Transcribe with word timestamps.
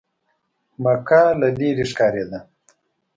مکه 0.83 1.21
له 1.39 1.47
لرې 1.57 1.85
ښکارېده. 1.91 2.39